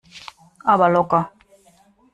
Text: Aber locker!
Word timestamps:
Aber 0.65 0.89
locker! 0.89 1.29